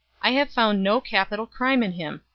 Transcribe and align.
I 0.23 0.31
have 0.31 0.49
found 0.49 0.81
no 0.81 0.99
capital 0.99 1.45
crime 1.45 1.83
in 1.83 1.91
him. 1.91 2.23